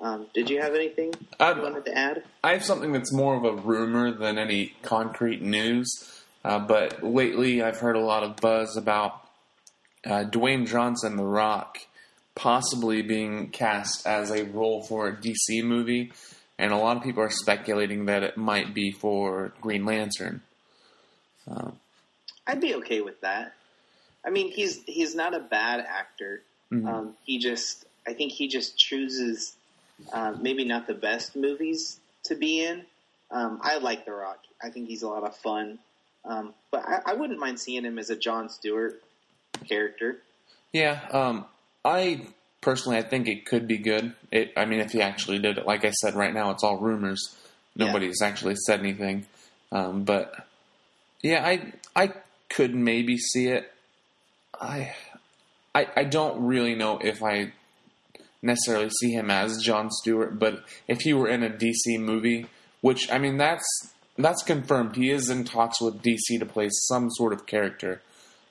Um, 0.00 0.26
did 0.32 0.48
you 0.48 0.60
have 0.60 0.74
anything 0.74 1.12
Um, 1.40 1.58
you 1.58 1.62
wanted 1.64 1.84
to 1.86 1.98
add? 1.98 2.22
I 2.42 2.52
have 2.52 2.64
something 2.64 2.92
that's 2.92 3.12
more 3.12 3.36
of 3.36 3.44
a 3.44 3.60
rumor 3.60 4.12
than 4.12 4.38
any 4.38 4.74
concrete 4.82 5.42
news. 5.42 5.88
Uh, 6.44 6.58
but 6.60 7.02
lately, 7.02 7.62
I've 7.62 7.78
heard 7.78 7.96
a 7.96 8.00
lot 8.00 8.22
of 8.22 8.36
buzz 8.36 8.76
about 8.76 9.28
uh, 10.06 10.24
Dwayne 10.24 10.66
Johnson, 10.66 11.16
The 11.16 11.24
Rock, 11.24 11.78
possibly 12.36 13.02
being 13.02 13.50
cast 13.50 14.06
as 14.06 14.30
a 14.30 14.44
role 14.44 14.82
for 14.84 15.08
a 15.08 15.16
DC 15.16 15.64
movie, 15.64 16.12
and 16.58 16.72
a 16.72 16.76
lot 16.76 16.96
of 16.96 17.02
people 17.02 17.22
are 17.22 17.30
speculating 17.30 18.06
that 18.06 18.22
it 18.22 18.36
might 18.36 18.74
be 18.74 18.90
for 18.90 19.52
Green 19.60 19.84
Lantern. 19.84 20.42
I'd 22.46 22.60
be 22.60 22.74
okay 22.76 23.00
with 23.00 23.20
that. 23.20 23.54
I 24.24 24.30
mean, 24.30 24.50
he's 24.50 24.82
he's 24.84 25.14
not 25.14 25.34
a 25.34 25.40
bad 25.40 25.80
actor. 25.80 26.42
Um, 26.70 27.14
he 27.24 27.38
just, 27.38 27.86
I 28.06 28.12
think 28.12 28.32
he 28.32 28.48
just 28.48 28.76
chooses 28.76 29.56
uh, 30.12 30.34
maybe 30.40 30.64
not 30.64 30.86
the 30.86 30.94
best 30.94 31.34
movies 31.34 31.98
to 32.24 32.34
be 32.34 32.64
in. 32.64 32.84
Um, 33.30 33.60
I 33.62 33.78
like 33.78 34.04
The 34.04 34.12
Rock. 34.12 34.38
I 34.62 34.70
think 34.70 34.88
he's 34.88 35.02
a 35.02 35.08
lot 35.08 35.24
of 35.24 35.36
fun. 35.36 35.78
Um, 36.24 36.52
but 36.70 36.86
I, 36.86 37.00
I 37.06 37.14
wouldn't 37.14 37.38
mind 37.38 37.58
seeing 37.58 37.84
him 37.84 37.98
as 37.98 38.10
a 38.10 38.16
John 38.16 38.48
Stewart 38.48 39.00
character. 39.66 40.18
Yeah, 40.72 41.00
um, 41.10 41.46
I 41.84 42.26
personally 42.60 42.98
I 42.98 43.02
think 43.02 43.28
it 43.28 43.46
could 43.46 43.66
be 43.66 43.78
good. 43.78 44.14
It, 44.30 44.52
I 44.56 44.64
mean, 44.64 44.80
if 44.80 44.92
he 44.92 45.00
actually 45.00 45.38
did 45.38 45.58
it, 45.58 45.66
like 45.66 45.84
I 45.84 45.90
said, 45.90 46.14
right 46.14 46.32
now 46.32 46.50
it's 46.50 46.64
all 46.64 46.78
rumors. 46.78 47.36
Yeah. 47.74 47.86
Nobody's 47.86 48.22
actually 48.22 48.56
said 48.66 48.80
anything. 48.80 49.26
Um, 49.70 50.04
but 50.04 50.46
yeah, 51.22 51.44
I 51.44 51.72
I 51.94 52.12
could 52.48 52.74
maybe 52.74 53.18
see 53.18 53.48
it. 53.48 53.72
I, 54.60 54.94
I 55.74 55.86
I 55.96 56.04
don't 56.04 56.46
really 56.46 56.74
know 56.74 56.98
if 56.98 57.22
I 57.22 57.52
necessarily 58.42 58.90
see 58.90 59.12
him 59.12 59.30
as 59.30 59.62
John 59.62 59.90
Stewart, 59.90 60.38
but 60.38 60.64
if 60.86 61.00
he 61.00 61.12
were 61.12 61.28
in 61.28 61.42
a 61.42 61.50
DC 61.50 61.98
movie, 61.98 62.46
which 62.80 63.10
I 63.10 63.18
mean 63.18 63.36
that's 63.36 63.66
that's 64.16 64.42
confirmed. 64.42 64.96
He 64.96 65.10
is 65.10 65.28
in 65.28 65.44
talks 65.44 65.80
with 65.80 66.02
DC 66.02 66.38
to 66.38 66.46
play 66.46 66.68
some 66.88 67.10
sort 67.10 67.32
of 67.32 67.46
character. 67.46 68.02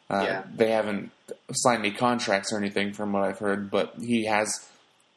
Uh, 0.10 0.22
Yeah. 0.24 0.44
They 0.54 0.72
haven't 0.72 1.12
signed 1.52 1.86
any 1.86 1.94
contracts 1.94 2.52
or 2.54 2.58
anything, 2.58 2.94
from 2.94 3.12
what 3.14 3.24
I've 3.24 3.40
heard, 3.40 3.70
but 3.70 3.96
he 4.00 4.26
has 4.26 4.50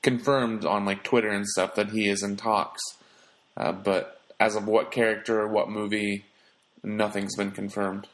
confirmed 0.03 0.65
on 0.65 0.85
like 0.85 1.05
Twitter 1.05 1.29
and 1.29 1.47
stuff 1.47 1.75
that 1.75 1.91
he 1.91 2.09
is 2.09 2.23
in 2.23 2.37
talks. 2.37 2.81
Uh, 3.57 3.73
but 3.73 4.21
as 4.39 4.57
of 4.57 4.67
what 4.67 4.91
character 4.91 5.41
or 5.41 5.49
what 5.49 5.69
movie, 5.69 6.25
nothing's 6.83 7.37
been 7.37 7.51
confirmed. 7.51 8.07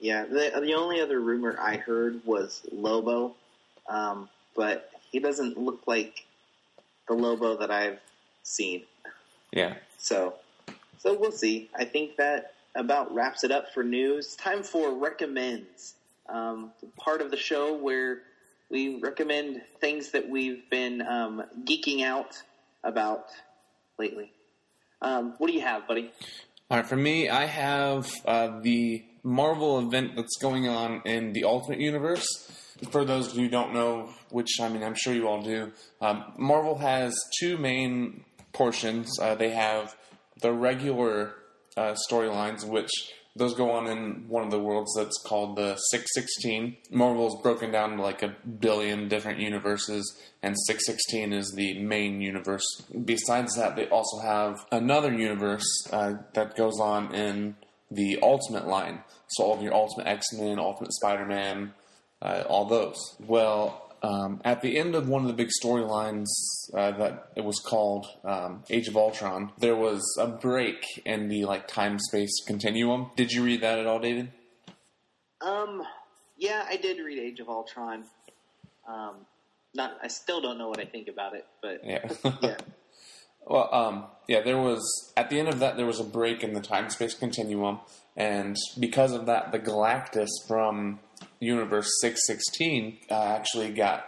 Yeah, 0.00 0.24
the 0.24 0.58
the 0.62 0.74
only 0.74 1.00
other 1.00 1.20
rumor 1.20 1.58
I 1.60 1.76
heard 1.76 2.24
was 2.24 2.62
Lobo, 2.72 3.34
um, 3.86 4.30
but 4.56 4.90
he 5.12 5.18
doesn't 5.18 5.58
look 5.58 5.82
like 5.86 6.24
the 7.06 7.12
Lobo 7.14 7.58
that 7.58 7.70
I've 7.70 7.98
seen. 8.42 8.84
Yeah. 9.52 9.74
So, 9.98 10.34
so 10.98 11.12
we'll 11.18 11.32
see. 11.32 11.68
I 11.74 11.84
think 11.84 12.16
that 12.16 12.54
about 12.74 13.12
wraps 13.14 13.44
it 13.44 13.50
up 13.50 13.74
for 13.74 13.82
news. 13.84 14.34
Time 14.36 14.62
for 14.62 14.94
recommends. 14.94 15.94
Um, 16.30 16.72
part 16.96 17.20
of 17.20 17.30
the 17.30 17.36
show 17.36 17.76
where 17.76 18.22
we 18.70 19.00
recommend 19.00 19.62
things 19.80 20.12
that 20.12 20.28
we've 20.28 20.68
been 20.70 21.02
um, 21.02 21.42
geeking 21.64 22.04
out 22.04 22.40
about 22.84 23.26
lately. 23.98 24.32
Um, 25.02 25.34
what 25.38 25.48
do 25.48 25.52
you 25.52 25.62
have, 25.62 25.88
buddy? 25.88 26.10
All 26.70 26.78
right, 26.78 26.86
for 26.86 26.96
me, 26.96 27.28
I 27.28 27.46
have 27.46 28.12
uh, 28.24 28.60
the 28.60 29.04
Marvel 29.22 29.80
event 29.80 30.14
that's 30.16 30.36
going 30.40 30.68
on 30.68 31.02
in 31.04 31.32
the 31.32 31.44
Ultimate 31.44 31.80
Universe. 31.80 32.26
For 32.90 33.04
those 33.04 33.32
of 33.32 33.36
you 33.36 33.44
who 33.44 33.50
don't 33.50 33.74
know, 33.74 34.10
which 34.30 34.60
I 34.60 34.68
mean, 34.68 34.82
I'm 34.82 34.94
sure 34.94 35.12
you 35.12 35.26
all 35.26 35.42
do, 35.42 35.72
um, 36.00 36.24
Marvel 36.38 36.78
has 36.78 37.14
two 37.38 37.58
main 37.58 38.24
portions. 38.52 39.18
Uh, 39.18 39.34
they 39.34 39.50
have 39.50 39.96
the 40.40 40.52
regular 40.52 41.34
uh, 41.76 41.94
storylines, 42.08 42.64
which 42.64 42.90
those 43.36 43.54
go 43.54 43.70
on 43.70 43.86
in 43.86 44.24
one 44.28 44.44
of 44.44 44.50
the 44.50 44.58
worlds 44.58 44.92
that's 44.96 45.16
called 45.24 45.56
the 45.56 45.76
616. 45.76 46.76
Marvel's 46.90 47.40
broken 47.42 47.70
down 47.70 47.96
to 47.96 48.02
like 48.02 48.22
a 48.22 48.34
billion 48.58 49.08
different 49.08 49.38
universes, 49.38 50.18
and 50.42 50.56
616 50.66 51.32
is 51.32 51.52
the 51.54 51.78
main 51.82 52.20
universe. 52.20 52.64
Besides 53.04 53.54
that, 53.56 53.76
they 53.76 53.88
also 53.88 54.18
have 54.20 54.66
another 54.72 55.12
universe 55.12 55.64
uh, 55.92 56.14
that 56.34 56.56
goes 56.56 56.80
on 56.80 57.14
in 57.14 57.56
the 57.90 58.18
Ultimate 58.22 58.66
line. 58.66 59.02
So 59.28 59.44
all 59.44 59.54
of 59.54 59.62
your 59.62 59.74
Ultimate 59.74 60.08
X 60.08 60.26
Men, 60.32 60.58
Ultimate 60.58 60.92
Spider 60.92 61.24
Man, 61.24 61.72
uh, 62.22 62.44
all 62.48 62.66
those. 62.66 63.16
Well, 63.20 63.89
um, 64.02 64.40
at 64.44 64.62
the 64.62 64.78
end 64.78 64.94
of 64.94 65.08
one 65.08 65.22
of 65.22 65.28
the 65.28 65.34
big 65.34 65.50
storylines 65.62 66.28
uh, 66.74 66.92
that 66.92 67.32
it 67.36 67.44
was 67.44 67.60
called 67.60 68.06
um, 68.24 68.64
Age 68.70 68.88
of 68.88 68.96
Ultron, 68.96 69.52
there 69.58 69.76
was 69.76 70.02
a 70.18 70.26
break 70.26 70.84
in 71.04 71.28
the 71.28 71.44
like 71.44 71.68
time 71.68 71.98
space 71.98 72.42
continuum. 72.46 73.10
Did 73.16 73.32
you 73.32 73.44
read 73.44 73.60
that 73.60 73.78
at 73.78 73.86
all, 73.86 73.98
David? 73.98 74.30
Um, 75.40 75.82
yeah, 76.36 76.64
I 76.68 76.76
did 76.76 76.98
read 76.98 77.18
Age 77.18 77.40
of 77.40 77.48
Ultron. 77.48 78.04
Um, 78.88 79.26
not, 79.74 79.98
I 80.02 80.08
still 80.08 80.40
don't 80.40 80.58
know 80.58 80.68
what 80.68 80.80
I 80.80 80.84
think 80.84 81.08
about 81.08 81.34
it, 81.34 81.46
but 81.62 81.80
Yeah. 81.84 82.08
yeah. 82.42 82.56
Well, 83.46 83.68
um, 83.74 84.04
yeah, 84.28 84.42
there 84.42 84.58
was 84.58 85.12
at 85.16 85.30
the 85.30 85.38
end 85.38 85.48
of 85.48 85.58
that 85.60 85.76
there 85.76 85.86
was 85.86 85.98
a 85.98 86.04
break 86.04 86.44
in 86.44 86.52
the 86.52 86.60
time 86.60 86.90
space 86.90 87.14
continuum, 87.14 87.80
and 88.16 88.56
because 88.78 89.12
of 89.12 89.26
that, 89.26 89.50
the 89.50 89.58
Galactus 89.58 90.28
from 90.46 91.00
Universe 91.38 91.88
six 92.00 92.26
sixteen 92.26 92.98
uh, 93.10 93.22
actually 93.24 93.70
got 93.70 94.06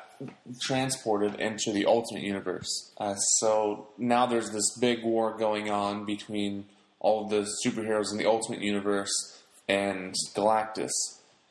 transported 0.61 1.41
into 1.41 1.73
the 1.73 1.87
Ultimate 1.87 2.23
Universe. 2.23 2.93
Uh, 2.99 3.15
so 3.15 3.89
now 3.99 4.27
there's 4.27 4.51
this 4.51 4.79
big 4.79 5.03
war 5.03 5.37
going 5.37 5.71
on 5.71 6.05
between 6.05 6.67
all 7.01 7.27
the 7.27 7.49
superheroes 7.65 8.13
in 8.13 8.19
the 8.19 8.27
Ultimate 8.27 8.61
Universe 8.61 9.43
and 9.69 10.15
Galactus. 10.35 10.93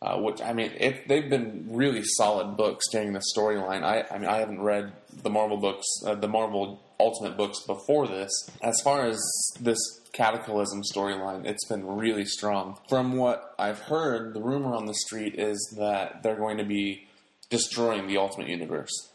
Uh, 0.01 0.17
which 0.17 0.41
I 0.41 0.51
mean, 0.53 0.71
it, 0.79 1.07
they've 1.07 1.29
been 1.29 1.67
really 1.69 2.01
solid 2.03 2.57
books 2.57 2.85
during 2.91 3.13
the 3.13 3.21
storyline. 3.37 3.83
I, 3.83 4.03
I 4.09 4.17
mean, 4.17 4.27
I 4.27 4.37
haven't 4.37 4.59
read 4.61 4.93
the 5.21 5.29
Marvel 5.29 5.57
books, 5.57 5.85
uh, 6.07 6.15
the 6.15 6.27
Marvel 6.27 6.81
Ultimate 6.99 7.37
books 7.37 7.59
before 7.67 8.07
this. 8.07 8.31
As 8.63 8.81
far 8.83 9.05
as 9.05 9.19
this 9.59 9.77
Cataclysm 10.11 10.81
storyline, 10.91 11.45
it's 11.45 11.65
been 11.67 11.85
really 11.85 12.25
strong. 12.25 12.79
From 12.89 13.15
what 13.15 13.53
I've 13.59 13.79
heard, 13.79 14.33
the 14.33 14.41
rumor 14.41 14.75
on 14.75 14.87
the 14.87 14.95
street 14.95 15.35
is 15.35 15.75
that 15.77 16.23
they're 16.23 16.35
going 16.35 16.57
to 16.57 16.65
be 16.65 17.07
destroying 17.51 18.07
the 18.07 18.17
Ultimate 18.17 18.49
Universe. 18.49 19.11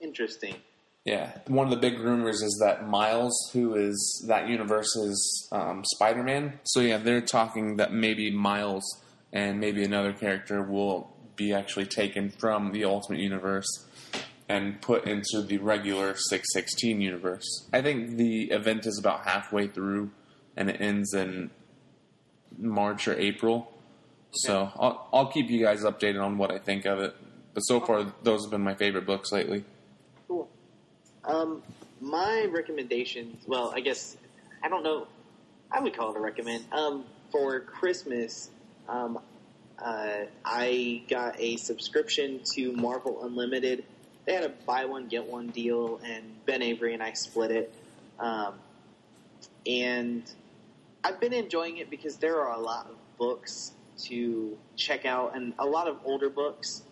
Interesting. 0.00 0.56
Yeah, 1.04 1.32
one 1.46 1.66
of 1.66 1.70
the 1.70 1.76
big 1.78 1.98
rumors 1.98 2.42
is 2.42 2.58
that 2.62 2.86
Miles, 2.86 3.50
who 3.52 3.74
is 3.74 4.24
that 4.28 4.48
universe's 4.48 5.48
um, 5.52 5.82
Spider-Man. 5.84 6.60
So 6.64 6.80
yeah, 6.80 6.98
they're 6.98 7.20
talking 7.20 7.76
that 7.76 7.92
maybe 7.92 8.30
Miles 8.30 8.84
and 9.32 9.60
maybe 9.60 9.84
another 9.84 10.12
character 10.12 10.62
will 10.62 11.12
be 11.36 11.52
actually 11.52 11.86
taken 11.86 12.30
from 12.30 12.72
the 12.72 12.84
Ultimate 12.84 13.20
Universe 13.20 13.86
and 14.48 14.80
put 14.80 15.04
into 15.06 15.42
the 15.42 15.58
regular 15.58 16.14
616 16.14 17.00
universe. 17.00 17.68
I 17.72 17.82
think 17.82 18.16
the 18.16 18.44
event 18.44 18.86
is 18.86 18.98
about 18.98 19.26
halfway 19.26 19.66
through, 19.66 20.10
and 20.56 20.70
it 20.70 20.80
ends 20.80 21.12
in 21.12 21.50
March 22.56 23.06
or 23.06 23.18
April. 23.18 23.72
So 24.32 24.70
I'll, 24.76 25.08
I'll 25.12 25.26
keep 25.26 25.50
you 25.50 25.62
guys 25.62 25.82
updated 25.84 26.22
on 26.22 26.38
what 26.38 26.50
I 26.50 26.58
think 26.58 26.86
of 26.86 26.98
it. 27.00 27.14
But 27.54 27.60
so 27.62 27.80
far, 27.80 28.12
those 28.22 28.44
have 28.44 28.50
been 28.50 28.62
my 28.62 28.74
favorite 28.74 29.06
books 29.06 29.32
lately. 29.32 29.64
Cool. 30.26 30.48
Um, 31.24 31.62
my 32.00 32.46
recommendations. 32.50 33.44
Well, 33.46 33.72
I 33.74 33.80
guess 33.80 34.16
I 34.62 34.68
don't 34.68 34.82
know. 34.82 35.06
I 35.70 35.80
would 35.80 35.96
call 35.96 36.10
it 36.12 36.16
a 36.16 36.20
recommend. 36.20 36.64
Um, 36.72 37.04
for 37.30 37.60
Christmas, 37.60 38.50
um, 38.88 39.18
uh, 39.78 40.24
I 40.44 41.02
got 41.08 41.38
a 41.38 41.56
subscription 41.56 42.40
to 42.52 42.72
Marvel 42.72 43.24
Unlimited. 43.24 43.84
They 44.24 44.34
had 44.34 44.44
a 44.44 44.48
buy 44.66 44.84
one 44.84 45.08
get 45.08 45.26
one 45.26 45.48
deal, 45.48 46.00
and 46.04 46.24
Ben 46.46 46.62
Avery 46.62 46.94
and 46.94 47.02
I 47.02 47.12
split 47.12 47.50
it. 47.50 47.74
Um, 48.18 48.54
and 49.66 50.22
I've 51.04 51.20
been 51.20 51.32
enjoying 51.32 51.78
it 51.78 51.90
because 51.90 52.16
there 52.16 52.40
are 52.40 52.54
a 52.54 52.60
lot 52.60 52.86
of 52.90 52.96
books 53.18 53.72
to 54.04 54.56
check 54.76 55.04
out, 55.04 55.36
and 55.36 55.52
a 55.58 55.66
lot 55.66 55.86
of 55.86 55.98
older 56.04 56.30
books. 56.30 56.82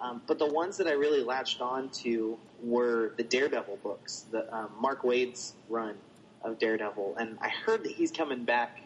Um, 0.00 0.22
but 0.26 0.38
the 0.38 0.46
ones 0.46 0.76
that 0.78 0.86
I 0.86 0.92
really 0.92 1.22
latched 1.22 1.60
on 1.60 1.88
to 1.90 2.36
were 2.62 3.14
the 3.16 3.22
Daredevil 3.22 3.78
books, 3.82 4.26
the 4.30 4.52
um, 4.54 4.70
Mark 4.78 5.04
Waid's 5.04 5.54
run 5.68 5.94
of 6.42 6.58
Daredevil, 6.58 7.16
and 7.18 7.38
I 7.40 7.48
heard 7.48 7.84
that 7.84 7.92
he's 7.92 8.10
coming 8.10 8.44
back 8.44 8.82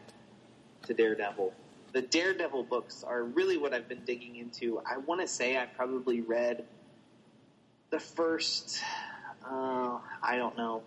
to 0.87 0.95
Daredevil. 0.95 1.53
The 1.93 2.03
Daredevil 2.03 2.65
books 2.65 3.03
are 3.03 3.25
really 3.25 3.57
what 3.57 3.73
I've 3.73 3.89
been 3.89 4.03
digging 4.05 4.37
into. 4.37 4.81
I 4.87 4.99
want 4.99 5.21
to 5.21 5.27
say 5.27 5.57
I 5.57 5.67
probably 5.67 6.21
read 6.21 6.65
the 7.91 7.99
first, 8.01 8.83
uh, 9.49 9.99
I 10.23 10.37
don't 10.37 10.57
know, 10.57 10.83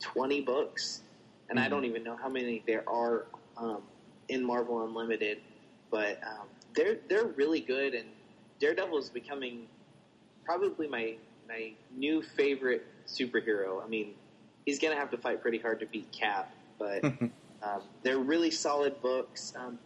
twenty 0.00 0.40
books, 0.40 1.02
and 1.48 1.58
I 1.60 1.66
Mhm. 1.66 1.70
don't 1.70 1.84
even 1.84 2.02
know 2.02 2.16
how 2.16 2.28
many 2.28 2.62
there 2.66 2.88
are 2.88 3.26
um, 3.56 3.82
in 4.28 4.44
Marvel 4.44 4.84
Unlimited. 4.84 5.38
But 5.90 6.18
um, 6.26 6.48
they're 6.74 6.98
they're 7.08 7.26
really 7.26 7.60
good, 7.60 7.94
and 7.94 8.08
Daredevil 8.58 8.98
is 8.98 9.10
becoming 9.10 9.68
probably 10.44 10.88
my 10.88 11.14
my 11.48 11.72
new 11.96 12.22
favorite 12.22 12.86
superhero. 13.06 13.82
I 13.84 13.88
mean, 13.88 14.14
he's 14.66 14.78
going 14.78 14.92
to 14.94 14.98
have 14.98 15.10
to 15.10 15.18
fight 15.18 15.40
pretty 15.42 15.58
hard 15.58 15.80
to 15.80 15.86
beat 15.86 16.10
Cap. 16.12 16.50
But 16.78 17.04
um, 17.62 17.82
they're 18.02 18.18
really 18.18 18.50
solid 18.50 19.00
books. 19.02 19.52
Um, 19.56 19.78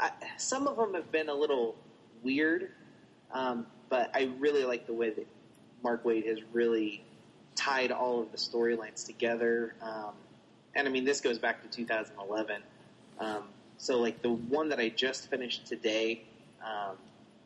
I, 0.00 0.10
some 0.36 0.66
of 0.66 0.76
them 0.76 0.94
have 0.94 1.10
been 1.10 1.28
a 1.28 1.34
little 1.34 1.76
weird, 2.22 2.70
um, 3.32 3.66
but 3.88 4.10
I 4.14 4.30
really 4.38 4.64
like 4.64 4.86
the 4.86 4.92
way 4.92 5.10
that 5.10 5.26
Mark 5.82 6.04
Waid 6.04 6.26
has 6.26 6.38
really 6.52 7.04
tied 7.54 7.90
all 7.90 8.20
of 8.22 8.30
the 8.30 8.38
storylines 8.38 9.04
together. 9.04 9.74
Um, 9.82 10.12
and 10.74 10.86
I 10.86 10.90
mean, 10.90 11.04
this 11.04 11.20
goes 11.20 11.38
back 11.38 11.62
to 11.62 11.68
2011. 11.68 12.62
Um, 13.18 13.44
so, 13.78 13.98
like 13.98 14.22
the 14.22 14.30
one 14.30 14.68
that 14.68 14.78
I 14.78 14.88
just 14.88 15.28
finished 15.30 15.66
today, 15.66 16.22
um, 16.64 16.96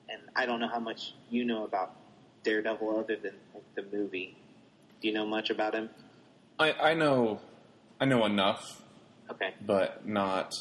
and 0.09 0.21
I 0.37 0.47
don't 0.47 0.61
know 0.61 0.69
how 0.69 0.79
much 0.81 1.15
you 1.31 1.45
know 1.45 1.65
about 1.65 1.95
Daredevil 2.43 2.99
other 2.99 3.17
than 3.17 3.35
like, 3.55 3.75
the 3.75 3.97
movie. 3.97 4.37
Do 5.01 5.09
you 5.09 5.15
know 5.15 5.27
much 5.27 5.51
about 5.51 5.75
him? 5.75 5.91
I, 6.59 6.73
I 6.73 6.95
know, 6.95 7.41
I 8.01 8.05
know 8.05 8.25
enough, 8.25 8.83
Okay. 9.31 9.55
but 9.65 10.07
not 10.07 10.55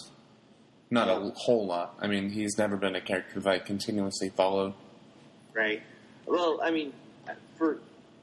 not 0.91 1.07
a 1.07 1.31
whole 1.35 1.65
lot. 1.65 1.95
I 1.99 2.07
mean, 2.07 2.29
he's 2.29 2.57
never 2.57 2.75
been 2.75 2.95
a 2.95 3.01
character 3.01 3.39
that 3.39 3.49
I 3.49 3.59
continuously 3.59 4.29
follow. 4.29 4.75
Right. 5.53 5.81
Well, 6.25 6.59
I 6.61 6.71
mean, 6.71 6.93
for 7.57 7.79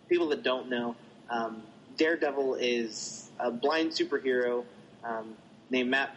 people 0.08 0.28
that 0.28 0.42
don't 0.42 0.68
know, 0.68 0.94
um, 1.30 1.62
Daredevil 1.96 2.56
is 2.56 3.30
a 3.40 3.50
blind 3.50 3.92
superhero 3.92 4.64
um, 5.02 5.34
named 5.70 5.90
Matt. 5.90 6.14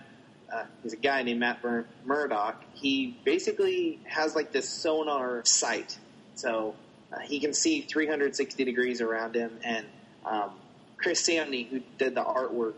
Uh, 0.51 0.65
he's 0.83 0.91
a 0.93 0.97
guy 0.97 1.23
named 1.23 1.39
Matt 1.39 1.63
Mur- 1.63 1.85
Murdock. 2.03 2.61
He 2.73 3.17
basically 3.23 3.99
has 4.03 4.35
like 4.35 4.51
this 4.51 4.67
sonar 4.67 5.45
sight, 5.45 5.97
so 6.35 6.75
uh, 7.13 7.19
he 7.19 7.39
can 7.39 7.53
see 7.53 7.81
360 7.81 8.65
degrees 8.65 8.99
around 8.99 9.35
him. 9.35 9.57
And 9.63 9.85
um, 10.25 10.51
Chris 10.97 11.25
Samnee, 11.25 11.69
who 11.69 11.81
did 11.97 12.15
the 12.15 12.23
artwork, 12.23 12.73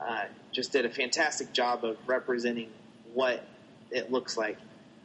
uh, 0.00 0.24
just 0.50 0.72
did 0.72 0.84
a 0.84 0.90
fantastic 0.90 1.52
job 1.52 1.84
of 1.84 1.96
representing 2.06 2.70
what 3.14 3.44
it 3.90 4.10
looks 4.10 4.36
like. 4.36 4.58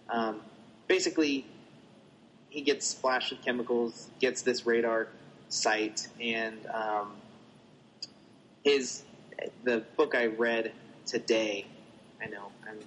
Um, 0.10 0.42
basically, 0.88 1.46
he 2.50 2.62
gets 2.62 2.88
splashed 2.88 3.32
with 3.32 3.42
chemicals, 3.44 4.10
gets 4.20 4.42
this 4.42 4.66
radar 4.66 5.08
sight, 5.50 6.08
and 6.20 6.58
um, 6.68 7.14
his 8.64 9.04
the 9.64 9.84
book 9.96 10.16
I 10.16 10.28
read 10.28 10.72
today. 11.06 11.66
I 12.22 12.28
know 12.28 12.52
I'm 12.68 12.80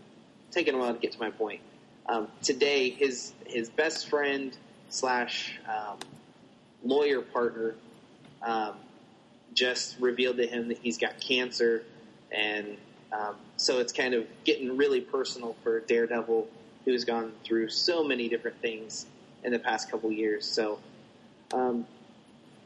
taking 0.50 0.75
a 0.75 0.79
while 0.79 0.93
to 0.93 0.99
get 0.99 1.12
to 1.12 1.19
my 1.21 1.31
point. 1.31 1.61
Um, 2.07 2.29
today, 2.43 2.91
his 2.91 3.33
his 3.47 3.69
best 3.69 4.09
friend 4.09 4.57
slash 4.89 5.59
um, 5.69 5.99
lawyer 6.83 7.21
partner 7.21 7.75
um, 8.43 8.75
just 9.55 9.99
revealed 10.00 10.39
to 10.39 10.47
him 10.47 10.69
that 10.69 10.79
he's 10.79 10.99
got 10.99 11.21
cancer, 11.21 11.85
and 12.33 12.77
um, 13.12 13.37
so 13.57 13.81
it's 13.81 13.93
kind 13.93 14.14
of 14.14 14.26
getting 14.45 14.76
really 14.76 15.00
personal 15.00 15.57
for 15.62 15.81
Daredevil, 15.81 16.49
who's 16.85 17.05
gone 17.05 17.33
through 17.45 17.69
so 17.69 18.05
many 18.05 18.29
different 18.29 18.61
things 18.61 19.07
in 19.43 19.52
the 19.52 19.59
past 19.59 19.90
couple 19.90 20.12
years. 20.12 20.45
So, 20.47 20.79
um, 21.52 21.87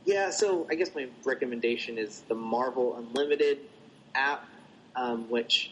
yeah, 0.05 0.31
so 0.31 0.67
I 0.71 0.75
guess 0.75 0.95
my 0.95 1.09
recommendation 1.25 1.99
is 1.99 2.21
the 2.29 2.35
Marvel 2.35 2.97
Unlimited 2.97 3.59
app, 4.15 4.47
um, 4.95 5.31
which 5.31 5.71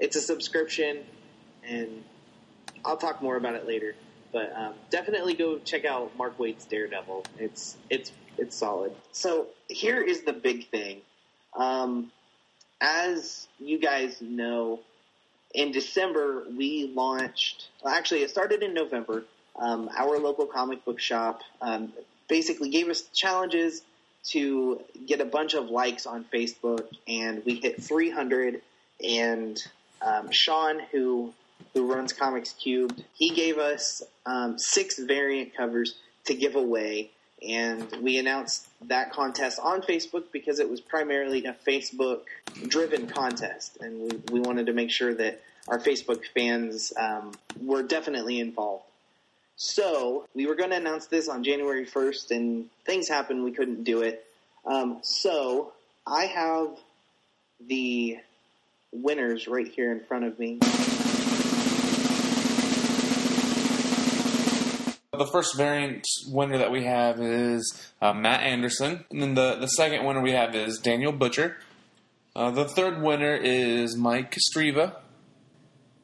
it's 0.00 0.16
a 0.16 0.20
subscription, 0.20 0.98
and 1.62 2.02
I'll 2.84 2.96
talk 2.96 3.22
more 3.22 3.36
about 3.36 3.54
it 3.54 3.66
later. 3.66 3.94
But 4.32 4.52
um, 4.56 4.74
definitely 4.90 5.34
go 5.34 5.58
check 5.58 5.84
out 5.84 6.16
Mark 6.16 6.38
Waid's 6.38 6.64
Daredevil. 6.64 7.24
It's 7.38 7.76
it's 7.90 8.10
it's 8.38 8.56
solid. 8.56 8.92
So 9.12 9.48
here 9.68 10.02
is 10.02 10.22
the 10.22 10.32
big 10.32 10.68
thing. 10.70 11.02
Um, 11.54 12.10
as 12.82 13.46
you 13.60 13.78
guys 13.78 14.20
know, 14.20 14.80
in 15.54 15.70
December 15.70 16.42
we 16.54 16.92
launched. 16.94 17.68
Well, 17.82 17.94
actually, 17.94 18.22
it 18.22 18.30
started 18.30 18.62
in 18.62 18.74
November. 18.74 19.24
Um, 19.56 19.88
our 19.96 20.18
local 20.18 20.46
comic 20.46 20.84
book 20.84 20.98
shop 20.98 21.42
um, 21.60 21.92
basically 22.28 22.70
gave 22.70 22.88
us 22.88 23.02
challenges 23.14 23.82
to 24.24 24.80
get 25.06 25.20
a 25.20 25.24
bunch 25.24 25.54
of 25.54 25.70
likes 25.70 26.06
on 26.06 26.24
Facebook, 26.32 26.86
and 27.06 27.44
we 27.44 27.56
hit 27.56 27.82
300. 27.82 28.60
And 29.04 29.62
um, 30.00 30.30
Sean, 30.30 30.80
who 30.90 31.32
who 31.74 31.90
runs 31.92 32.12
Comics 32.12 32.52
Cubed, 32.52 33.02
he 33.14 33.30
gave 33.30 33.58
us 33.58 34.02
um, 34.26 34.58
six 34.58 34.98
variant 34.98 35.54
covers 35.56 35.94
to 36.24 36.34
give 36.34 36.54
away, 36.54 37.10
and 37.46 37.86
we 38.00 38.18
announced 38.18 38.66
that 38.88 39.12
contest 39.12 39.58
on 39.62 39.82
Facebook 39.82 40.24
because 40.32 40.58
it 40.58 40.68
was 40.68 40.80
primarily 40.80 41.44
a 41.44 41.56
Facebook 41.66 42.22
driven 42.66 43.06
contest, 43.06 43.78
and 43.80 44.00
we, 44.00 44.40
we 44.40 44.40
wanted 44.40 44.66
to 44.66 44.72
make 44.72 44.90
sure 44.90 45.14
that 45.14 45.40
our 45.68 45.78
Facebook 45.78 46.22
fans 46.34 46.92
um, 46.96 47.32
were 47.60 47.82
definitely 47.82 48.40
involved. 48.40 48.84
So 49.56 50.26
we 50.34 50.46
were 50.46 50.54
going 50.54 50.70
to 50.70 50.76
announce 50.76 51.06
this 51.06 51.28
on 51.28 51.44
January 51.44 51.86
1st, 51.86 52.30
and 52.32 52.68
things 52.84 53.08
happened. 53.08 53.44
We 53.44 53.52
couldn't 53.52 53.84
do 53.84 54.02
it. 54.02 54.24
Um, 54.64 54.98
so 55.02 55.72
I 56.06 56.24
have 56.24 56.76
the 57.66 58.18
winners 58.92 59.48
right 59.48 59.66
here 59.66 59.92
in 59.92 60.00
front 60.00 60.24
of 60.24 60.38
me. 60.38 60.58
The 65.14 65.26
first 65.26 65.58
variant 65.58 66.06
winner 66.28 66.56
that 66.56 66.72
we 66.72 66.84
have 66.84 67.20
is 67.20 67.92
uh, 68.00 68.14
Matt 68.14 68.40
Anderson, 68.40 69.04
and 69.10 69.20
then 69.20 69.34
the, 69.34 69.56
the 69.56 69.66
second 69.66 70.06
winner 70.06 70.22
we 70.22 70.32
have 70.32 70.54
is 70.54 70.78
Daniel 70.78 71.12
Butcher. 71.12 71.58
Uh, 72.34 72.50
the 72.50 72.64
third 72.64 73.02
winner 73.02 73.34
is 73.34 73.94
Mike 73.94 74.34
Streva. 74.48 74.96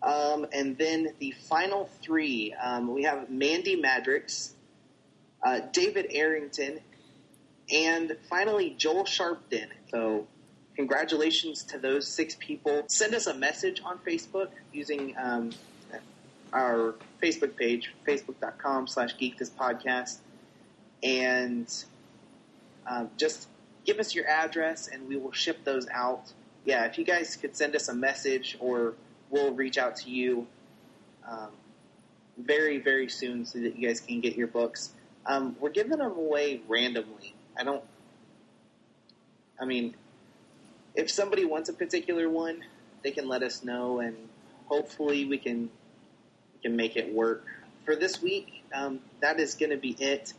Um, 0.03 0.45
and 0.53 0.77
then 0.77 1.15
the 1.21 1.31
final 1.49 1.89
three, 2.03 2.53
um, 2.63 2.93
we 2.93 3.05
have 3.05 3.31
Mandy 3.31 3.81
Madrix, 3.81 4.51
uh, 5.43 5.61
David 5.73 6.09
Arrington, 6.11 6.81
and 7.73 8.15
finally 8.29 8.75
Joel 8.77 9.05
Sharpton. 9.05 9.69
So, 9.91 10.27
congratulations 10.77 11.63
to 11.63 11.79
those 11.79 12.07
six 12.07 12.37
people. 12.39 12.83
Send 12.89 13.15
us 13.15 13.27
a 13.27 13.33
message 13.33 13.81
on 13.83 14.01
Facebook 14.07 14.51
using 14.71 15.15
um, 15.19 15.53
our 16.53 16.95
Facebook 17.23 17.57
page, 17.57 17.95
facebook.com 18.07 18.87
slash 18.87 19.17
geek 19.17 19.39
this 19.39 19.51
podcast, 19.51 20.19
and 21.03 21.73
uh, 22.87 23.07
just 23.17 23.49
give 23.85 23.99
us 23.99 24.15
your 24.15 24.27
address 24.27 24.89
and 24.89 25.09
we 25.09 25.17
will 25.17 25.33
ship 25.33 25.65
those 25.65 25.87
out. 25.89 26.33
Yeah, 26.65 26.85
if 26.85 26.99
you 26.99 27.05
guys 27.05 27.37
could 27.37 27.57
send 27.57 27.75
us 27.75 27.89
a 27.89 27.95
message 27.95 28.57
or 28.61 28.95
we'll 29.31 29.53
reach 29.53 29.79
out 29.79 29.97
to 29.97 30.11
you 30.11 30.47
um, 31.29 31.51
very, 32.37 32.79
very 32.79 33.09
soon 33.09 33.45
so 33.45 33.59
that 33.61 33.77
you 33.77 33.89
guys 33.89 34.01
can 34.01 34.21
get 34.21 34.37
your 34.37 34.47
books. 34.47 34.93
Um, 35.27 35.57
we're 35.61 35.71
giving 35.71 35.99
them 35.99 36.13
away 36.13 36.61
randomly. 36.69 37.35
I 37.59 37.65
don't. 37.65 37.83
I 39.61 39.65
mean, 39.65 39.95
if 40.95 41.11
somebody 41.11 41.45
wants 41.45 41.69
a 41.69 41.73
particular 41.73 42.29
one, 42.29 42.65
they 43.03 43.11
can 43.11 43.29
let 43.29 43.43
us 43.43 43.65
know, 43.65 43.99
and 43.99 44.17
hopefully 44.67 45.25
we 45.25 45.39
can 45.39 45.71
can 46.63 46.77
make 46.77 46.97
it 46.97 47.13
work. 47.13 47.45
For 47.85 47.97
this 47.97 48.21
week, 48.23 48.65
um, 48.73 49.01
that 49.21 49.41
is 49.41 49.55
going 49.55 49.71
to 49.71 49.77
be 49.77 49.97
it. 49.99 50.33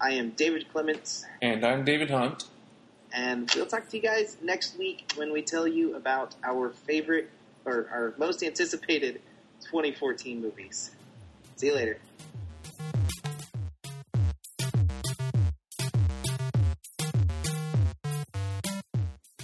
I 0.00 0.12
am 0.12 0.30
David 0.30 0.66
Clements, 0.72 1.24
And 1.40 1.64
I'm 1.64 1.84
David 1.84 2.10
Hunt. 2.10 2.44
and 3.12 3.50
we'll 3.54 3.66
talk 3.66 3.88
to 3.90 3.96
you 3.96 4.02
guys 4.02 4.36
next 4.42 4.76
week 4.78 5.12
when 5.16 5.32
we 5.32 5.42
tell 5.42 5.66
you 5.68 5.94
about 5.94 6.34
our 6.42 6.70
favorite 6.70 7.30
or 7.64 7.86
our 7.92 8.14
most 8.18 8.42
anticipated 8.42 9.20
2014 9.70 10.40
movies. 10.42 10.90
See 11.56 11.66
you 11.66 11.74
later. 11.74 11.98